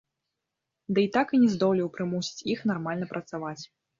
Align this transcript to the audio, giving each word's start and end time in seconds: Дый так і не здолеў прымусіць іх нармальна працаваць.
Дый 0.97 1.05
так 1.17 1.27
і 1.37 1.41
не 1.43 1.49
здолеў 1.57 1.91
прымусіць 1.97 2.45
іх 2.55 2.65
нармальна 2.73 3.05
працаваць. 3.15 3.57